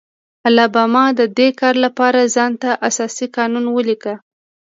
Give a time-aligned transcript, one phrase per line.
[0.47, 4.13] الاباما د دې کار لپاره ځان ته اساسي قانون ولیکه.